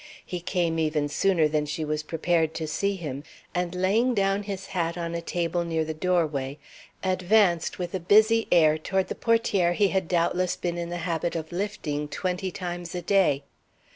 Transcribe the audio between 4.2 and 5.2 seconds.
his hat on